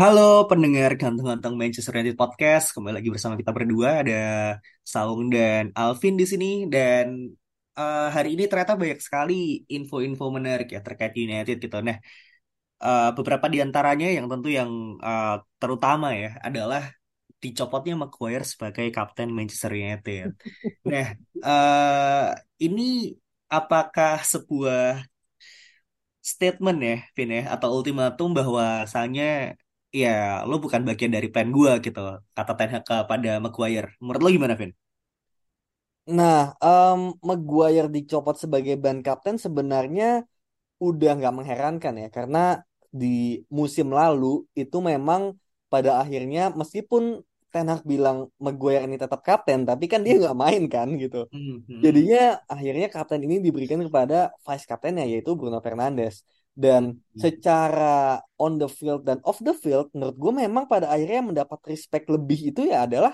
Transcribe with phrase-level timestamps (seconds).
[0.00, 4.14] Halo pendengar ganteng-ganteng Manchester United Podcast, kembali lagi bersama kita berdua ada
[4.84, 7.32] Saung dan Alvin di sini dan
[7.80, 11.76] eh, hari ini ternyata banyak sekali info-info menarik ya terkait United gitu.
[11.80, 11.96] Nah,
[12.84, 16.82] eh, beberapa di antaranya yang tentu yang eh, terutama ya adalah
[17.40, 20.36] dicopotnya Maguire sebagai kapten Manchester United.
[20.92, 21.06] Nah,
[21.40, 22.28] eh,
[22.68, 23.16] ini
[23.48, 25.08] apakah sebuah
[26.20, 29.56] statement ya, Vin ya, atau ultimatum bahwasanya
[30.00, 30.08] ya
[30.48, 32.00] lo bukan bagian dari plan gua gitu,
[32.36, 33.88] kata Ten Hag kepada Maguire.
[34.02, 34.70] Menurut lo gimana, Vin?
[36.16, 40.04] Nah, em Maguire dicopot sebagai ban kapten sebenarnya
[40.88, 42.38] udah nggak mengherankan ya, karena
[43.00, 43.06] di
[43.58, 44.26] musim lalu
[44.60, 45.22] itu memang
[45.72, 47.02] pada akhirnya meskipun
[47.52, 51.18] Ten Hag bilang Maguire ini tetap kapten, tapi kan dia nggak main kan gitu.
[51.32, 52.18] Hmm, Jadinya
[52.54, 54.16] akhirnya kapten ini diberikan kepada
[54.46, 56.16] vice kaptennya yaitu Bruno Fernandes.
[56.56, 57.20] Dan hmm.
[57.20, 61.60] secara on the field dan off the field, menurut gue memang pada akhirnya yang mendapat
[61.68, 63.12] respect lebih itu ya adalah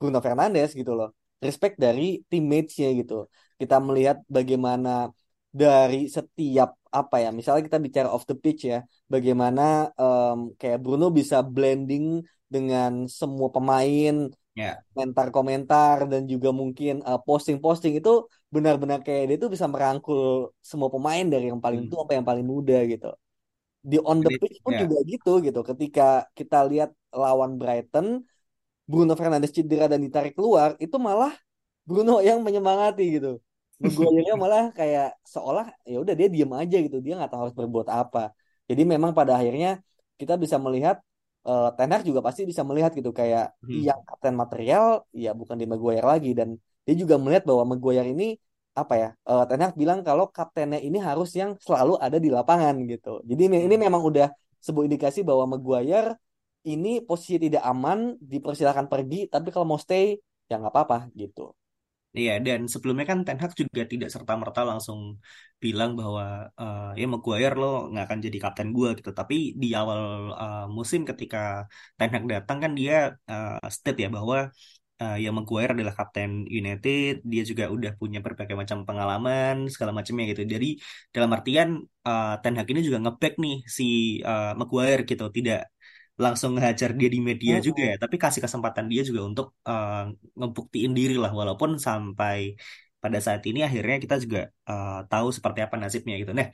[0.00, 1.12] Bruno Fernandes gitu loh.
[1.44, 3.28] Respect dari teammates-nya gitu.
[3.60, 5.12] Kita melihat bagaimana
[5.52, 11.12] dari setiap apa ya, misalnya kita bicara off the pitch ya, bagaimana em, kayak Bruno
[11.12, 18.10] bisa blending dengan semua pemain, Ya, komentar-komentar dan juga mungkin eh, posting-posting itu
[18.54, 20.20] benar-benar kayak dia tuh bisa merangkul
[20.70, 22.04] semua pemain dari yang paling tua Hmm.
[22.06, 23.06] sampai yang paling muda gitu.
[23.90, 25.60] Di on the pitch pun ya, juga gitu gitu.
[25.70, 26.02] Ketika
[26.38, 26.90] kita lihat
[27.22, 28.06] lawan Brighton,
[28.90, 31.32] Bruno Fernandes cedera dan ditarik keluar, itu malah
[31.88, 33.28] Bruno yang menyemangati gitu.
[33.82, 37.88] Maguire malah kayak seolah ya udah dia diem aja gitu, dia nggak tahu harus berbuat
[37.90, 38.20] apa.
[38.70, 39.68] Jadi memang pada akhirnya
[40.20, 40.96] kita bisa melihat
[41.48, 43.84] eh Ten Hag juga pasti bisa melihat gitu kayak Hmm.
[43.86, 44.84] yang kapten material
[45.24, 46.48] ya bukan di Maguire lagi dan
[46.86, 48.24] dia juga melihat bahwa Maguire ini
[48.80, 52.74] apa ya eh Ten Hag bilang kalau kaptennya ini harus yang selalu ada di lapangan
[52.92, 53.08] gitu.
[53.28, 53.84] Jadi ini ini Hmm.
[53.86, 54.26] memang udah
[54.66, 56.08] sebuah indikasi bahwa Maguire
[56.64, 60.16] ini posisi tidak aman, dipersilakan pergi, tapi kalau mau stay
[60.48, 61.52] ya nggak apa-apa gitu.
[62.18, 65.00] Iya, dan sebelumnya kan Ten Hag juga tidak serta-merta langsung
[65.62, 66.22] bilang bahwa
[66.60, 69.10] eh, ya Maguire lo nggak akan jadi kapten gua gitu.
[69.18, 70.00] Tapi di awal
[70.42, 71.38] eh, musim ketika
[71.98, 72.94] Ten Hag datang kan dia
[73.30, 74.36] eh, state ya bahwa
[75.02, 77.12] eh, ya Maguire adalah kapten United.
[77.32, 80.42] Dia juga udah punya berbagai macam pengalaman segala macamnya gitu.
[80.54, 80.66] Jadi
[81.14, 81.68] dalam artian
[82.08, 83.84] eh, Ten Hag ini juga nge-back nih si
[84.28, 85.24] eh, Maguire gitu.
[85.36, 85.58] Tidak
[86.22, 90.02] langsung ngehajar dia di media juga ya, tapi kasih kesempatan dia juga untuk eh,
[90.38, 92.38] ngebuktiin diri lah walaupun sampai
[93.02, 94.38] pada saat ini akhirnya kita juga
[94.70, 96.32] eh, tahu seperti apa nasibnya gitu.
[96.38, 96.48] Nah,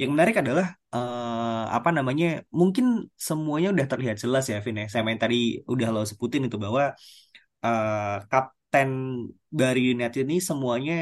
[0.00, 2.26] yang menarik adalah eh, apa namanya?
[2.60, 2.84] Mungkin
[3.28, 4.86] semuanya udah terlihat jelas ya, Vin ya.
[4.92, 5.36] Saya main tadi
[5.72, 6.82] udah lo sebutin itu bahwa
[7.64, 8.90] eh, kapten
[9.60, 10.94] dari United ini semuanya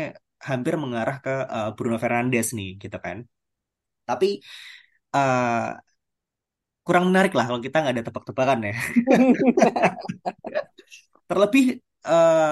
[0.49, 3.19] hampir mengarah ke eh, Bruno Fernandes nih gitu kan.
[4.09, 4.27] Tapi
[5.17, 5.94] eh,
[6.87, 8.73] kurang menarik lah kalau kita nggak ada tebak-tebakan ya.
[11.29, 11.65] Terlebih
[12.09, 12.43] eh,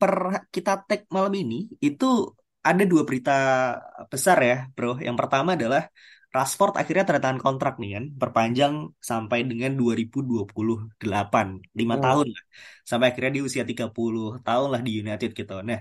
[0.00, 0.12] per
[0.54, 1.54] kita tag malam ini
[1.86, 2.04] itu
[2.68, 3.30] ada dua berita
[4.12, 4.88] besar ya, bro.
[5.06, 5.82] Yang pertama adalah
[6.34, 8.74] Rashford akhirnya tanda tangan kontrak nih kan, perpanjang
[9.10, 11.46] sampai dengan 2028,
[11.78, 12.02] 5 Hmm.
[12.04, 12.42] tahun lah.
[12.90, 15.52] Sampai akhirnya di usia 30 tahun lah di United gitu.
[15.68, 15.78] Nah,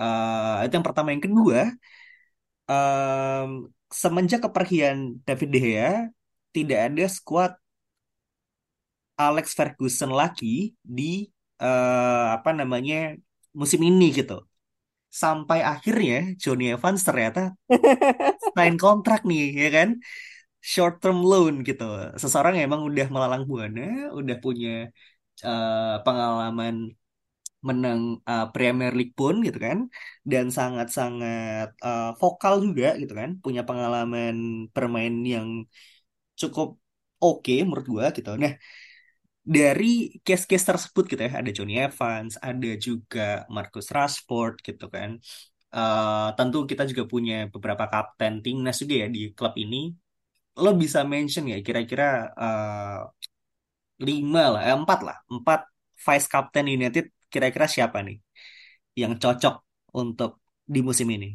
[0.00, 1.08] eh, itu yang pertama.
[1.14, 1.58] Yang kedua,
[2.70, 3.48] em,
[4.02, 4.96] semenjak kepergian
[5.26, 5.88] David De Gea,
[6.54, 7.52] tidak ada skuad
[9.18, 10.46] Alex Ferguson lagi
[10.96, 11.02] di
[11.62, 12.94] eh, apa namanya
[13.60, 14.34] musim ini gitu.
[15.22, 17.40] Sampai akhirnya Johnny Evans ternyata
[18.56, 19.88] sign kontrak nih ya kan,
[20.72, 21.84] short term loan gitu.
[22.22, 23.82] Seseorang yang emang udah melalang buana,
[24.18, 24.70] udah punya
[25.46, 26.74] eh, pengalaman
[27.68, 29.78] menang eh, Premier League pun gitu kan,
[30.30, 34.34] dan sangat-sangat eh, vokal juga gitu kan, punya pengalaman
[34.74, 35.48] bermain yang
[36.40, 36.68] cukup
[37.24, 38.30] oke menurut gua gitu.
[38.42, 38.52] Nah,
[39.56, 43.20] dari case-case tersebut gitu ya ada Johnny Evans ada juga
[43.54, 45.12] Marcus Rashford gitu kan
[45.70, 49.94] Eh, tentu kita juga punya beberapa kapten timnas juga ya di klub ini
[50.62, 52.04] lo bisa mention ya kira-kira
[52.42, 52.98] eh,
[54.06, 55.60] lima lah eh, empat lah empat
[56.06, 58.16] vice captain United kira-kira siapa nih
[59.00, 59.54] yang cocok
[60.00, 60.30] untuk
[60.74, 61.28] di musim ini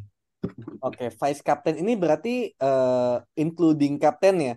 [0.84, 2.30] Oke, vice captain ini berarti
[2.60, 4.54] eh, including kapten ya?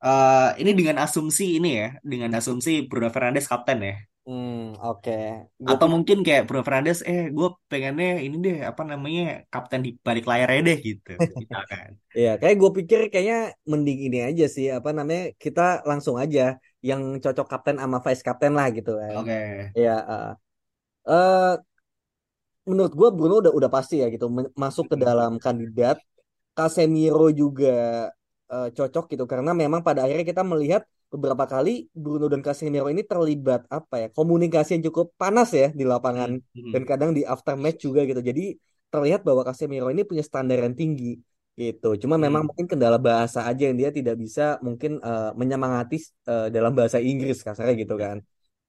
[0.00, 3.94] Eh, ini dengan asumsi ini ya, dengan asumsi Bruno Fernandes kapten ya.
[4.24, 5.12] Hmm, oke.
[5.60, 9.90] Gue Atau mungkin kayak Bruno Fernandes, eh gue pengennya ini deh, apa namanya, kapten di
[10.06, 11.10] balik layarnya deh gitu.
[11.40, 11.88] Misalkan.
[12.16, 13.38] Iya, kayak gue pikir kayaknya
[13.70, 18.52] mending ini aja sih, apa namanya, kita langsung aja yang cocok kapten sama vice kapten
[18.58, 19.14] lah gitu kan.
[19.20, 19.38] Oke.
[19.78, 20.28] Iya, eh
[21.10, 21.52] eh,
[22.68, 24.26] menurut gue Bruno udah udah pasti ya gitu
[24.56, 25.96] masuk ke dalam kandidat.
[26.56, 28.10] Casemiro juga
[28.52, 30.82] eh, cocok gitu karena memang pada akhirnya kita melihat
[31.12, 31.70] beberapa kali
[32.02, 36.72] Bruno dan Casemiro ini terlibat apa ya komunikasi yang cukup panas ya di lapangan Hmm,
[36.72, 38.20] dan kadang di after match juga gitu.
[38.22, 38.54] Jadi
[38.92, 41.18] terlihat bahwa Casemiro ini punya standar yang tinggi
[41.58, 41.86] gitu.
[42.02, 42.48] Cuma memang Hmm.
[42.48, 45.96] mungkin kendala bahasa aja yang dia tidak bisa mungkin eh, menyemangati
[46.30, 48.16] eh, dalam bahasa Inggris kasarnya gitu kan.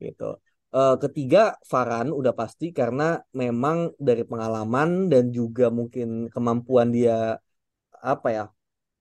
[0.01, 0.24] Gitu.
[0.72, 1.39] Eh, ketiga
[1.72, 3.04] Varane udah pasti karena
[3.42, 7.36] memang dari pengalaman dan juga mungkin kemampuan dia
[8.13, 8.44] apa ya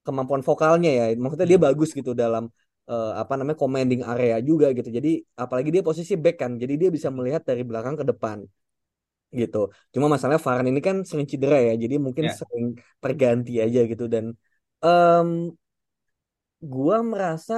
[0.06, 1.04] kemampuan vokalnya ya.
[1.22, 1.64] Maksudnya dia Hmm.
[1.66, 2.44] bagus gitu dalam
[2.90, 4.88] eh, apa namanya commanding area juga gitu.
[4.98, 5.10] Jadi
[5.42, 6.52] apalagi dia posisi back kan.
[6.62, 8.38] Jadi dia bisa melihat dari belakang ke depan
[9.40, 9.58] gitu.
[9.94, 11.72] Cuma masalahnya Varane ini kan sering cedera ya.
[11.82, 12.40] Jadi mungkin Ya.
[12.40, 12.64] sering
[13.02, 14.04] terganti aja gitu.
[14.14, 14.24] Dan
[14.84, 15.28] em,
[16.72, 17.54] gua merasa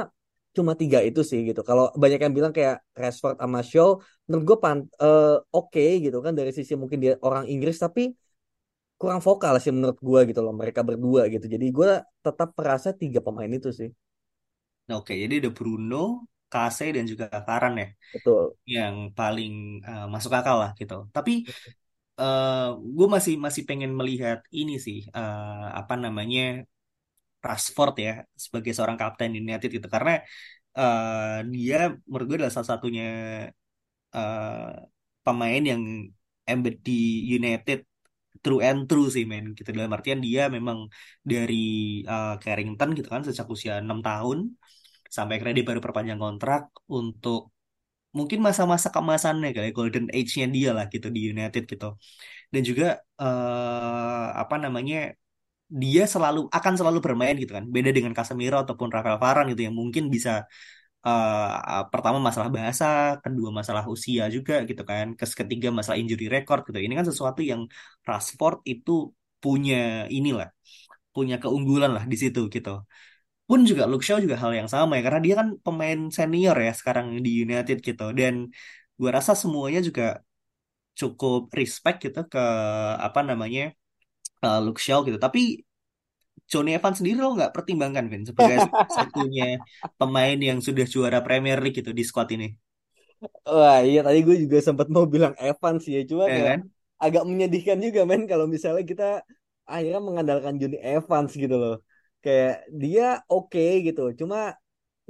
[0.56, 1.60] cuma tiga itu sih gitu.
[1.68, 3.90] Kalau banyak yang bilang kayak Rashford sama Shaw
[4.28, 5.24] menurut gue pan eh,
[5.56, 7.76] oke gitu kan dari sisi mungkin dia orang Inggris.
[7.84, 8.02] Tapi
[9.02, 11.90] kurang vokal sih menurut gua gitu loh mereka berdua gitu jadi gua
[12.24, 13.90] tetap merasa tiga pemain itu sih
[14.92, 15.96] Oke, jadi ada Bruno,
[16.52, 18.42] Kase, dan juga Varane ya, betul
[18.74, 19.52] yang paling
[19.88, 20.94] eh, masuk akal lah gitu.
[21.16, 21.32] Tapi
[22.96, 26.40] gue masih masih pengen melihat ini sih, eh, apa namanya,
[27.46, 28.12] Rashford ya,
[28.44, 29.88] sebagai seorang kapten United gitu.
[29.94, 30.10] Karena
[30.78, 31.76] eh, dia
[32.08, 33.04] menurut gue adalah salah satunya
[34.14, 34.70] eh,
[35.24, 35.82] pemain yang
[36.50, 36.92] embed di
[37.36, 37.78] United
[38.42, 39.44] true and true sih men.
[39.56, 39.68] Gitu.
[39.76, 40.78] Dalam artian dia memang
[41.30, 41.54] dari
[42.10, 44.38] eh, Carrington gitu kan sejak usia enam tahun
[45.16, 46.62] sampai akhirnya dia baru perpanjang kontrak
[46.98, 47.40] untuk
[48.18, 51.86] mungkin masa-masa keemasannya kali ya, golden age-nya dia lah gitu di United gitu.
[52.52, 52.86] Dan juga
[53.22, 54.96] eh, apa namanya
[55.82, 57.64] dia selalu akan selalu bermain gitu kan.
[57.74, 60.30] Beda dengan Casemiro ataupun Rafael Varane gitu yang mungkin bisa
[61.06, 62.84] eh, pertama masalah bahasa,
[63.24, 66.78] kedua masalah usia juga gitu kan, kes ketiga masalah injury record gitu.
[66.86, 67.62] Ini kan sesuatu yang
[68.08, 68.92] Rashford itu
[69.42, 69.76] punya
[70.16, 70.48] inilah,
[71.14, 72.70] punya keunggulan lah di situ gitu.
[73.48, 76.72] Pun juga Luke Shaw juga hal yang sama ya, karena dia kan pemain senior ya
[76.80, 78.04] sekarang di United gitu.
[78.18, 78.34] Dan
[79.00, 80.04] gua rasa semuanya juga
[81.00, 82.40] cukup respect gitu ke
[83.06, 83.60] apa namanya
[84.44, 85.18] eh, Luke Shaw gitu.
[85.26, 85.40] Tapi
[86.52, 88.58] Johnny Evans sendiri lo nggak pertimbangkan Vin sebagai
[88.96, 89.44] satunya
[90.00, 92.46] pemain yang sudah juara Premier League gitu di squad ini,
[93.54, 96.72] Wah iya tadi gue juga sempat mau bilang Evan sih ya cuma ya kayak kan?
[97.04, 99.04] agak menyedihkan juga men kalau misalnya kita
[99.72, 101.74] akhirnya mengandalkan Johnny Evans gitu loh.
[102.24, 102.52] Kayak
[102.82, 103.02] dia
[103.32, 104.36] oke gitu cuma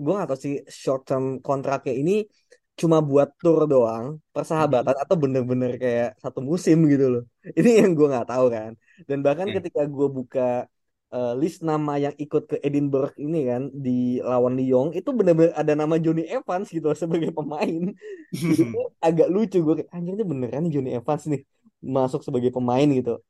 [0.03, 2.13] gue gak tahu sih short term kontraknya ini
[2.81, 7.23] cuma buat tour doang persahabatan atau bener-bener kayak satu musim gitu loh.
[7.59, 8.71] Ini yang gue nggak tahu kan.
[9.09, 9.55] Dan bahkan Ya.
[9.57, 10.41] ketika gue buka
[11.13, 15.73] eh, list nama yang ikut ke Edinburgh ini kan di lawan Lyon itu bener-bener ada
[15.77, 17.93] nama Johnny Evans gitu sebagai pemain
[18.59, 21.43] tuh agak lucu gue kayak anjir ini beneran Johnny Evans nih
[21.83, 23.21] masuk sebagai pemain gitu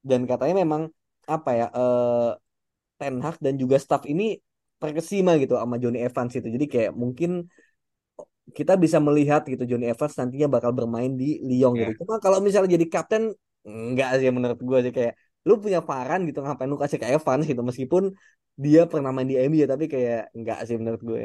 [0.00, 0.82] dan katanya memang
[1.28, 2.32] apa ya eh
[2.98, 4.42] Ten Hag dan juga staff ini
[4.82, 6.48] terkesima gitu sama Johnny Evans itu.
[6.50, 7.46] Jadi kayak mungkin
[8.50, 11.92] kita bisa melihat gitu Johnny Evans nantinya bakal bermain di Lyon gitu.
[11.94, 11.98] Ya.
[12.02, 13.22] Cuma kalau misalnya jadi kapten
[13.62, 15.14] enggak sih menurut gue sih kayak
[15.48, 18.04] lu punya Varane gitu ngapain lu kasih ke Evans gitu meskipun
[18.64, 21.22] dia pernah main di MU ya tapi kayak enggak sih menurut gue.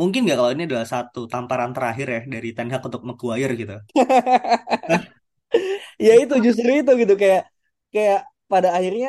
[0.00, 3.76] Mungkin nggak kalau ini adalah satu tamparan terakhir ya dari Ten Hag untuk Maguire gitu.
[6.06, 7.42] Ya itu justru itu gitu kayak
[7.94, 8.18] kayak
[8.50, 9.08] pada akhirnya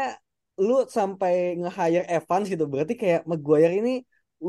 [0.65, 3.91] lu sampai nge-hire Evans gitu berarti kayak Maguire ini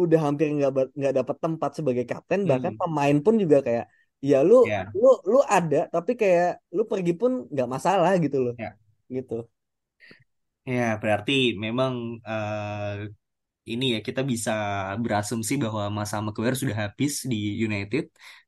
[0.00, 2.80] udah hampir nggak nggak dapat tempat sebagai kapten bahkan Hmm.
[2.80, 3.84] pemain pun juga kayak
[4.30, 8.54] ya lu Ya, lu lu ada tapi kayak lu pergi pun nggak masalah gitu loh
[8.58, 8.76] ya,
[9.16, 9.34] gitu
[10.74, 10.82] ya.
[11.02, 11.32] Berarti
[11.64, 11.92] memang
[12.28, 12.94] eh,
[13.72, 14.50] ini ya kita bisa
[15.04, 18.04] berasumsi bahwa masa Maguire sudah habis di United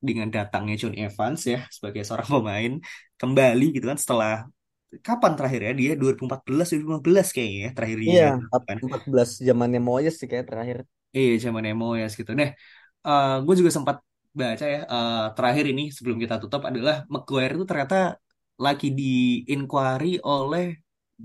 [0.09, 2.73] dengan datangnya John Evans ya sebagai seorang pemain
[3.21, 4.31] kembali gitu kan setelah
[5.07, 8.79] kapan terakhir ya dia 2014 2015 kayaknya ya terakhir iya empat kan.
[8.85, 10.79] empat belas zamannya Moyes sih kayak terakhir
[11.17, 12.31] Iya zaman Moyes gitu.
[12.41, 12.49] Nah,
[13.47, 13.97] gue juga sempat
[14.41, 17.97] baca ya eh, terakhir ini sebelum kita tutup adalah Maguire itu ternyata
[18.65, 19.05] lagi di
[19.55, 20.65] inquiry oleh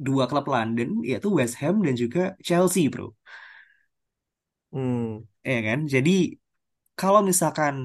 [0.06, 3.06] dua klub London yaitu West Ham dan juga Chelsea, bro.
[4.74, 5.80] hmm Ya kan?
[5.94, 6.12] Jadi
[7.00, 7.75] kalau misalkan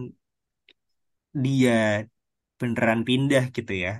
[1.44, 1.72] dia
[2.60, 3.90] beneran pindah gitu ya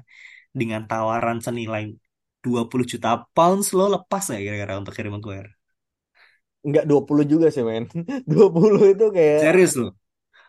[0.61, 1.85] dengan tawaran senilai
[2.45, 5.51] 20 juta pounds lo lepas nggak kira-kira untuk Harry Maguire?
[6.69, 7.85] Nggak 20 juga sih men
[8.33, 9.97] 20 itu kayak Serius lo?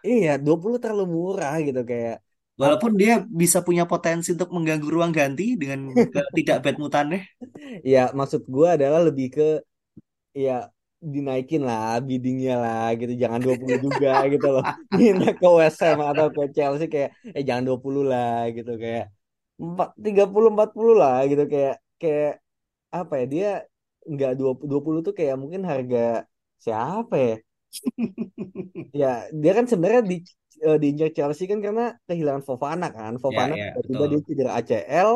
[0.06, 2.16] Iya 20 terlalu murah gitu kayak
[2.58, 5.80] Walaupun dia bisa punya potensi untuk mengganggu ruang ganti dengan
[6.38, 7.22] tidak bad mutannya.
[7.86, 9.44] ya maksud gue adalah lebih ke
[10.46, 10.52] ya
[11.14, 14.64] dinaikin lah biddingnya lah gitu jangan 20 juga gitu loh
[15.00, 19.04] minta ke West Ham atau ke Chelsea kayak eh jangan 20 lah gitu kayak
[19.64, 22.32] empat tiga puluh empat puluh lah gitu kayak kayak
[23.00, 23.48] apa ya dia
[24.12, 25.98] nggak dua dua puluh tuh kayak mungkin harga
[26.66, 27.34] siapa ya
[29.02, 30.18] ya dia kan sebenarnya di
[30.64, 33.14] eh, diincar Chelsea kan karena kehilangan Fofana kan.
[33.22, 34.10] Fofana ya, tiba-tiba betul.
[34.12, 35.12] dia cedera ACL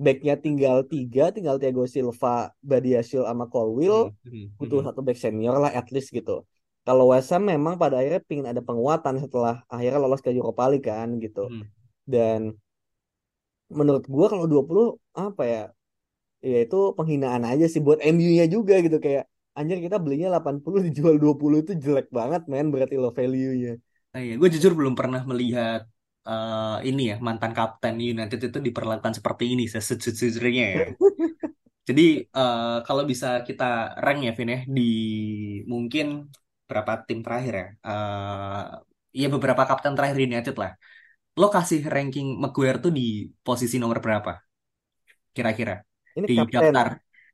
[0.00, 5.18] backnya tinggal tiga tinggal Thiago Silva Badiashile sama Colwill Hmm, hmm, butuh hmm, satu back
[5.20, 6.44] senior lah at least gitu.
[6.84, 10.88] Kalau West Ham memang pada akhirnya pingin ada penguatan setelah akhirnya lolos ke Europa League
[10.88, 11.46] kan gitu.
[11.46, 11.64] Hmm.
[12.10, 12.58] dan
[13.70, 15.62] menurut gua kalau 20 apa ya
[16.42, 18.98] ya itu penghinaan aja sih buat MU-nya juga gitu.
[18.98, 23.72] Kayak anjir kita belinya 80 dijual 20 itu jelek banget men berarti lo value-nya.
[24.12, 25.80] Nah, ya, gue jujur belum pernah melihat
[26.28, 30.82] eh, ini ya mantan kapten United itu diperlakukan seperti ini sejujurnya ya.
[31.88, 32.02] Jadi
[32.38, 33.64] eh, kalau bisa kita
[34.04, 34.82] rank ya Vin ya di
[35.72, 36.06] mungkin
[36.68, 37.66] berapa tim terakhir ya.
[37.88, 38.62] Eh
[39.20, 40.70] ya beberapa kapten terakhir United lah.
[41.40, 43.02] Lo kasih ranking Maguire tuh di
[43.46, 44.32] posisi nomor berapa
[45.36, 45.72] kira-kira
[46.18, 46.54] Ini di kapten.
[46.54, 46.88] daftar?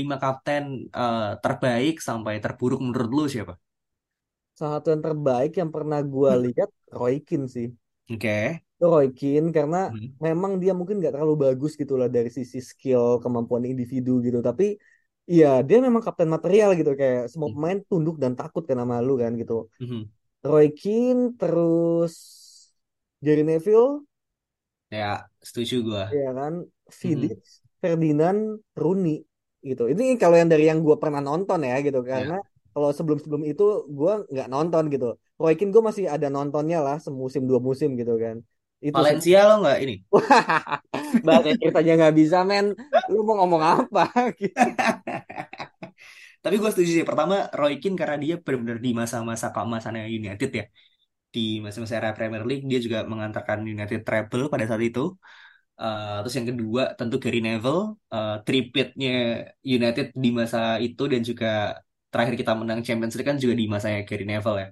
[0.00, 0.64] Lima kapten
[1.00, 3.54] eh, terbaik sampai terburuk menurut lu siapa?
[4.58, 6.40] salah satu yang terbaik yang pernah gua Hmm.
[6.44, 7.66] lihat Roy Keane sih.
[8.10, 8.62] Oke.
[8.76, 10.16] Itu Roy Keane karena Hmm.
[10.26, 14.38] memang dia mungkin nggak terlalu bagus gitu lah dari sisi skill kemampuan individu gitu.
[14.48, 14.64] Tapi
[15.32, 17.54] iya dia memang kapten material gitu kayak semua Hmm.
[17.54, 19.54] pemain tunduk dan takut kan sama lu kan gitu.
[19.78, 20.10] Mhm.
[20.48, 22.14] Roy Keane terus
[23.20, 24.06] Gary Neville
[24.90, 26.04] Ya, setuju gua.
[26.16, 26.54] ya kan
[27.04, 27.26] Mhm.
[27.26, 27.38] Vidic,
[27.82, 28.40] Ferdinand,
[28.82, 29.16] Rooney
[29.70, 29.82] gitu.
[29.92, 32.12] Ini kalau yang dari yang gue pernah nonton ya gitu Ya.
[32.12, 32.34] karena
[32.72, 33.62] kalau sebelum-sebelum itu
[33.98, 35.06] gue nggak nonton gitu.
[35.40, 38.36] Roy Keane gue masih ada nontonnya lah semusim dua musim gitu kan.
[38.88, 39.20] Itu sih.
[39.20, 39.94] Valencia lo nggak ini?
[41.26, 42.66] Bahasa ceritanya nggak bisa men.
[43.10, 44.02] Lu mau ngomong apa?
[44.40, 44.66] Gitu.
[46.42, 47.04] Tapi gue setuju sih.
[47.10, 50.64] Pertama, Roy Keane karena dia benar-benar di masa-masa keemasannya United ya.
[51.34, 55.00] Di masa-masa era Premier League, dia juga mengantarkan United treble pada saat itu.
[55.82, 57.80] Eh, terus yang kedua, tentu Gary Neville.
[58.14, 59.08] eh tripitnya
[59.76, 61.46] United di masa itu dan juga
[62.10, 64.66] terakhir kita menang Champions League kan juga di masanya Gary Neville ya.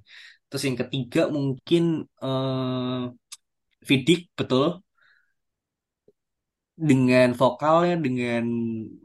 [0.49, 1.83] Terus yang ketiga mungkin
[3.89, 4.83] Vidic, betul.
[6.89, 8.43] Dengan vokalnya, dengan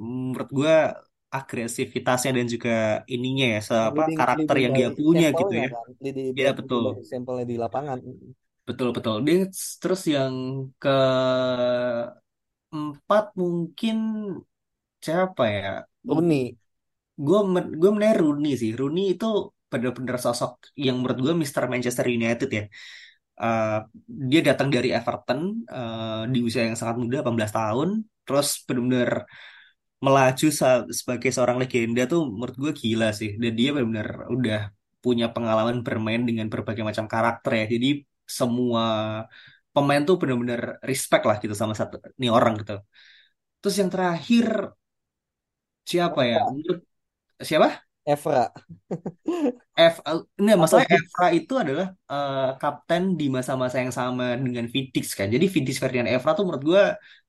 [0.01, 0.73] menurut gue
[1.37, 2.71] agresivitasnya dan juga
[3.13, 5.67] ininya ya, apa karakter yang dia punya gitu ya.
[5.73, 5.89] kan.
[6.37, 7.99] Iya betul, by example-nya di lapangan.
[8.69, 9.15] Betul betul.
[9.27, 9.35] Dia
[9.81, 10.35] terus yang
[10.81, 12.19] keempat
[13.41, 13.97] mungkin
[15.05, 15.67] siapa ya?
[16.07, 16.37] Rooney.
[17.25, 17.37] Gue
[17.81, 18.71] gue menilai Rooney sih.
[18.79, 19.25] Rooney itu
[19.71, 20.51] benar-benar sosok
[20.85, 21.63] yang menurut gue Mr.
[21.73, 22.63] Manchester United ya.
[23.43, 23.77] Eh,
[24.31, 25.39] dia datang dari Everton
[25.75, 27.89] eh, di usia yang sangat muda, 18 tahun.
[28.25, 29.11] Terus benar-benar
[30.05, 33.29] melaju sa- sebagai seorang legenda tuh menurut gue gila sih.
[33.41, 34.59] Dan dia benar-benar udah
[35.03, 37.65] punya pengalaman bermain dengan berbagai macam karakter ya.
[37.75, 37.87] Jadi
[38.37, 38.83] semua
[39.73, 42.73] pemain tuh benar-benar respect lah gitu sama satu nih orang gitu.
[43.61, 44.45] Terus yang terakhir
[45.89, 46.37] siapa ya?
[46.53, 46.79] Menurut
[47.49, 47.67] siapa?
[48.05, 48.51] Evra.
[49.79, 49.95] F,
[50.39, 50.83] ini masalah.
[50.95, 55.27] Evra itu adalah eh, kapten di masa-masa yang sama dengan Vidic kan.
[55.35, 56.81] Jadi Vidic Ferdinand Evra tuh menurut gue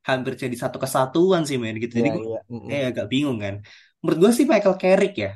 [0.08, 1.94] hampir jadi satu kesatuan sih men gitu.
[2.00, 2.38] Jadi Iya, gue iya.
[2.50, 2.72] Mm-mm.
[2.72, 3.54] eh, agak bingung kan.
[4.02, 5.28] Menurut gue sih Michael Carrick ya.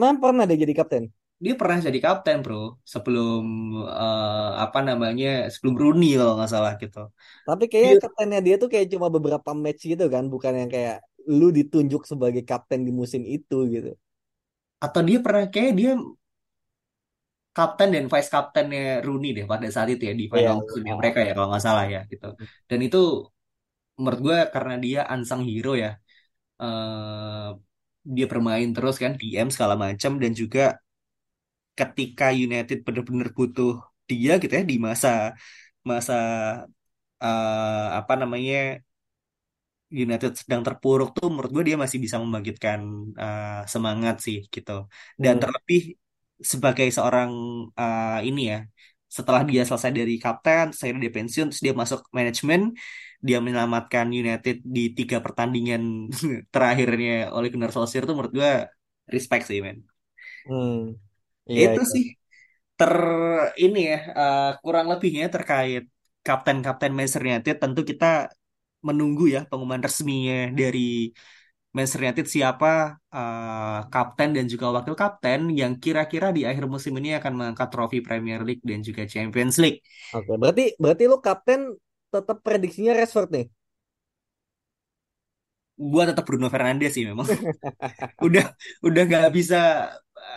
[0.00, 1.04] Nah, pernah dia jadi kapten.
[1.44, 2.56] Dia pernah jadi kapten bro
[2.92, 3.40] sebelum
[4.00, 6.98] eh, apa namanya sebelum Rooney kalau nggak salah gitu.
[7.48, 10.96] Tapi kayaknya Dia kaptennya dia tuh kayak cuma beberapa match gitu kan, bukan yang kayak
[11.38, 13.90] lu ditunjuk sebagai kapten di musim itu gitu.
[14.84, 15.90] atau dia pernah kayak dia
[17.56, 21.00] kapten dan vice kaptennya Rooney deh pada saat itu ya di Iya, final musimnya ah,
[21.00, 22.26] mereka ya kalau nggak salah ya gitu.
[22.68, 22.98] Dan itu
[24.00, 25.88] menurut gue karena dia unsung hero ya.
[26.62, 27.46] eh
[28.16, 30.60] dia bermain terus kan DM segala macam dan juga
[31.78, 33.70] ketika United benar-benar butuh
[34.10, 35.08] dia gitu ya di masa
[35.90, 36.14] masa
[37.22, 38.54] eh, apa namanya
[40.04, 42.80] United sedang terpuruk tuh menurut gue dia masih bisa membangkitkan
[43.22, 44.70] eh, semangat sih gitu.
[45.22, 45.80] Dan hmm, terlebih
[46.52, 47.30] sebagai seorang
[47.80, 48.56] eh, ini ya,
[49.16, 52.60] setelah dia selesai dari kapten, saya dia pensiun, terus dia masuk manajemen,
[53.26, 55.82] dia menyelamatkan United di tiga pertandingan
[56.54, 58.50] terakhirnya oleh Gunnar Solskjaer tuh menurut gue
[59.14, 59.78] respect sih men.
[60.44, 60.94] hmm,
[61.48, 61.82] iya, Itu iya.
[61.94, 62.04] sih
[62.78, 62.94] ter
[63.64, 65.82] ini ya eh, kurang lebihnya terkait
[66.26, 68.06] kapten-kapten Manchester United tentu kita
[68.88, 70.80] menunggu ya pengumuman resminya dari
[71.74, 72.68] Manchester United siapa
[73.16, 77.98] eh, kapten dan juga wakil kapten yang kira-kira di akhir musim ini akan mengangkat trofi
[78.06, 79.78] Premier League dan juga Champions League.
[80.16, 81.60] Oke, berarti berarti lu kapten
[82.12, 83.46] tetap prediksinya Rashford nih.
[85.92, 87.26] Gua tetap Bruno Fernandes sih memang.
[88.26, 88.44] Udah
[88.86, 89.56] udah nggak bisa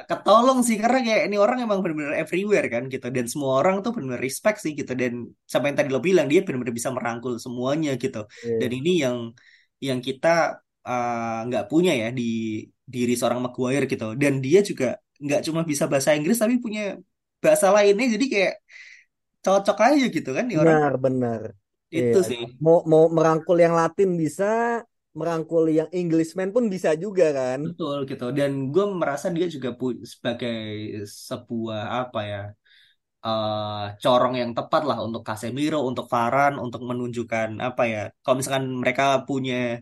[0.09, 3.91] ketolong sih karena kayak ini orang emang benar-benar everywhere kan gitu dan semua orang tuh
[3.95, 5.13] benar-benar respect sih gitu dan
[5.51, 8.19] sampai yang tadi lo bilang dia benar-benar bisa merangkul semuanya gitu.
[8.59, 8.77] Dan Iya.
[8.77, 9.17] ini yang
[9.87, 10.27] yang kita
[10.87, 12.23] uh, nggak punya ya di
[12.93, 14.85] diri seorang Maguire gitu dan dia juga
[15.25, 16.81] nggak cuma bisa bahasa Inggris tapi punya
[17.43, 18.53] bahasa lainnya jadi kayak
[19.45, 21.41] cocok aja gitu kan nih orang Benar, benar.
[21.95, 22.05] Iya.
[22.09, 24.45] itu sih Mau mau merangkul yang Latin bisa,
[25.19, 27.59] merangkul yang Englishman pun bisa juga kan.
[27.67, 29.69] betul gitu dan gue merasa dia juga
[30.03, 30.57] sebagai
[31.27, 32.41] sebuah apa ya
[33.25, 38.65] uh, corong yang tepat lah untuk Casemiro untuk Varane untuk menunjukkan apa ya kalau misalkan
[38.81, 39.79] mereka punya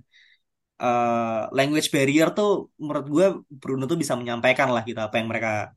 [0.83, 2.49] uh, language barrier tuh
[2.81, 3.25] menurut gue
[3.61, 5.73] Bruno tuh bisa menyampaikan lah gitu apa yang mereka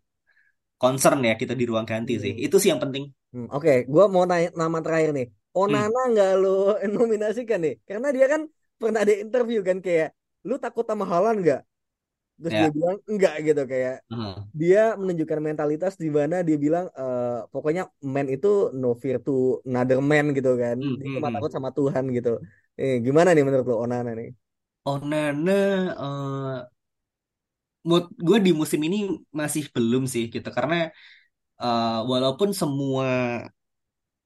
[0.82, 2.32] concern ya kita di ruang ganti sih.
[2.36, 2.44] Hmm.
[2.46, 3.04] Itu sih yang penting.
[3.32, 5.26] Hmm, Oke, gua mau nanya nama terakhir nih.
[5.56, 6.48] Hmm, Onana nggak lu
[6.96, 7.74] nominasikan nih?
[7.88, 8.42] Karena dia kan
[8.80, 10.08] pernah ada interview kan kayak,
[10.48, 11.60] lu takut sama Haaland nggak?
[12.40, 12.76] Terus dia ya.
[12.76, 17.82] bilang enggak gitu kayak Hmm, dia menunjukkan mentalitas di mana dia bilang eh, pokoknya
[18.14, 18.48] man itu
[18.80, 19.32] no fear to
[19.68, 20.78] another man gitu kan.
[20.80, 21.36] hmm, Dia hmm, cuma hmm.
[21.36, 22.30] takut sama Tuhan gitu.
[22.80, 24.28] Eh, gimana nih menurut lu Onana nih?
[24.92, 25.56] Onana,
[26.06, 26.60] eh
[27.88, 28.96] mood gue di musim ini
[29.40, 30.74] masih belum sih gitu karena
[31.62, 33.06] eh, walaupun semua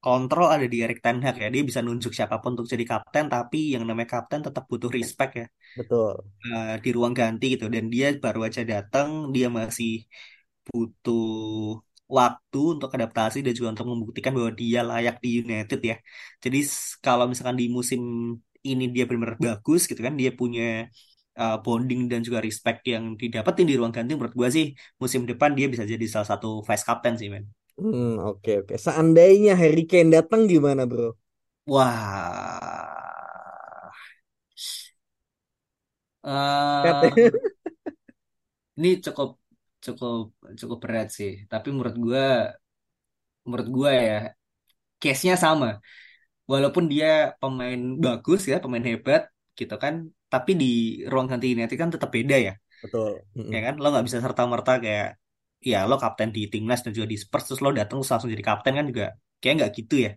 [0.04, 3.24] kontrol ada di Erik ten Hag ya dia bisa nunjuk siapa pun untuk jadi kapten
[3.34, 6.24] tapi yang namanya kapten tetap butuh respect ya Betul.
[6.44, 9.90] eh, di ruang ganti gitu dan dia baru aja datang dia masih
[10.68, 11.22] butuh
[12.18, 15.96] waktu untuk adaptasi dan juga untuk membuktikan bahwa dia layak di United ya.
[16.44, 16.58] Jadi
[17.04, 18.00] kalau misalkan di musim
[18.70, 20.62] ini dia benar-benar bagus gitu kan, dia punya
[21.40, 24.64] uh, bonding dan juga respect yang didapetin di ruang ganti menurut gua sih
[25.02, 27.44] musim depan dia bisa jadi salah satu vice captain sih men.
[27.78, 28.74] Hmm, oke oke.
[28.86, 31.06] Seandainya Harry Kane datang gimana, Bro?
[31.66, 33.00] Wah.
[36.22, 37.30] Eh, ya?
[38.76, 39.28] ini cukup
[39.84, 40.16] cukup
[40.60, 41.30] cukup berat sih.
[41.50, 42.22] Tapi menurut gua
[43.46, 44.14] menurut gua ya
[45.02, 45.68] case-nya sama.
[46.52, 47.06] walaupun dia
[47.40, 49.22] pemain bagus ya, pemain hebat
[49.58, 49.94] gitu kan,
[50.32, 50.66] tapi di
[51.10, 52.52] ruang ganti United kan tetap beda ya,
[52.82, 53.24] Betul.
[53.54, 53.60] ya Mm-mm.
[53.66, 53.74] kan?
[53.80, 55.08] Lo nggak bisa serta-merta kayak
[55.70, 58.46] ya lo kapten di timnas dan juga di Spurs terus lo datang terus langsung jadi
[58.50, 59.04] kapten kan juga
[59.40, 60.10] kayak nggak gitu ya.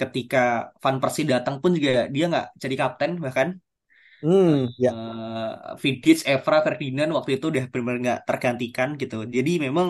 [0.00, 0.38] Ketika
[0.82, 3.48] Van Persie datang pun juga dia nggak jadi kapten bahkan
[4.22, 4.94] Hmm, ya.
[4.94, 9.16] uh, Vidic, Evra, Ferdinand waktu itu udah benar-benar nggak tergantikan gitu.
[9.36, 9.88] Jadi memang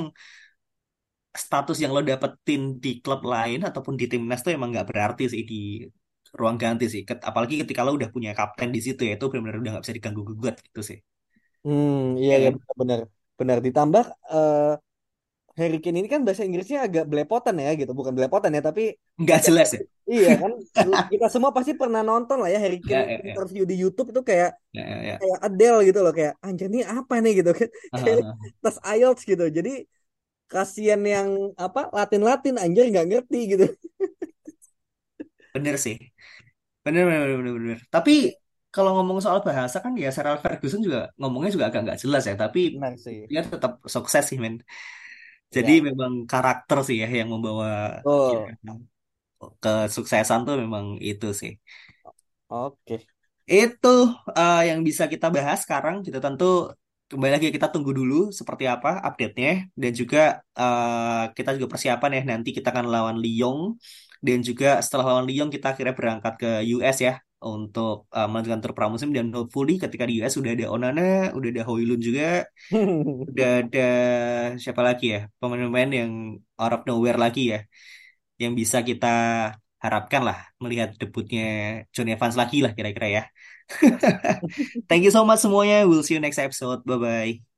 [1.44, 5.42] status yang lo dapetin di klub lain ataupun di timnas tuh emang nggak berarti sih
[5.50, 5.56] di
[6.38, 7.02] ruang ganti sih.
[7.08, 9.96] Ket- Apalagi ketika lo udah punya kapten di situ ya itu benar-benar udah nggak bisa
[9.98, 10.98] diganggu gugat gitu sih.
[11.64, 12.54] Hmm, iya Ya ya kan?
[13.40, 14.72] Benar ditambah eh
[15.60, 18.82] Harry Kane ini kan bahasa Inggrisnya agak belepotan ya gitu, bukan belepotan ya, tapi
[19.20, 19.80] Nggak jelas ya.
[20.08, 20.52] iya kan
[21.12, 24.08] kita semua pasti pernah nonton lah ya Harry Kane Ya, ya, ya, interview di YouTube
[24.14, 25.16] itu kayak ya, ya, ya.
[25.20, 29.22] kayak Adele gitu loh kayak anjir ini apa nih gitu kan kayak Ah, tes IELTS
[29.30, 29.44] gitu.
[29.58, 29.70] Jadi
[30.52, 33.66] kasihan yang apa Latin-Latin anjir nggak ngerti gitu.
[35.54, 35.96] Bener sih.
[36.84, 37.78] Bener, bener, bener, bener.
[37.94, 38.12] Tapi
[38.74, 42.34] kalau ngomong soal bahasa kan ya Alex Ferguson juga ngomongnya juga agak nggak jelas ya.
[42.42, 43.30] Tapi Benar sih.
[43.30, 44.54] dia tetap sukses sih men.
[45.54, 45.84] Jadi Ya.
[45.88, 47.68] memang karakter sih ya yang membawa
[48.04, 51.52] Oh, kita kesuksesan tuh memang itu sih.
[52.48, 52.96] oke.
[53.50, 53.88] Itu
[54.38, 55.96] eh, yang bisa kita bahas sekarang.
[56.06, 56.44] Kita tentu
[57.10, 59.50] kembali lagi kita tunggu dulu seperti apa update-nya
[59.82, 60.18] dan juga
[60.60, 63.58] eh, kita juga persiapan ya nanti kita akan lawan Lyon
[64.26, 68.72] dan juga setelah lawan Lyon kita akhirnya berangkat ke US ya untuk uh, melanjutkan tur
[68.76, 71.02] pramusim dan hopefully ketika di US udah ada Onana,
[71.36, 72.44] udah ada Hoylund juga,
[73.30, 73.80] udah ada
[74.62, 76.12] siapa lagi ya pemain-pemain yang
[76.60, 77.58] out of nowhere lagi ya
[78.42, 79.06] yang bisa kita
[79.84, 81.42] harapkan lah melihat debutnya
[81.94, 83.22] Johnny Evans lagi lah kira-kira ya.
[84.88, 85.86] Thank you so much semuanya.
[85.88, 86.84] We'll see you next episode.
[86.88, 87.49] Bye bye.